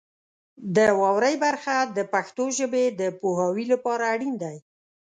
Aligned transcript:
د 0.75 0.77
واورئ 0.99 1.35
برخه 1.45 1.75
د 1.97 1.99
پښتو 2.13 2.43
ژبې 2.57 2.85
د 2.99 3.01
پوهاوي 3.21 3.65
لپاره 3.73 4.03
اړین 4.13 4.35
دی. 4.43 4.57